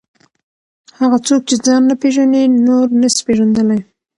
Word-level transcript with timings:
هغه 0.99 1.17
څوک 1.27 1.41
چې 1.49 1.55
ځان 1.65 1.81
نه 1.89 1.95
پېژني 2.01 2.43
نور 2.67 2.85
نسي 3.01 3.21
پېژندلی. 3.27 3.79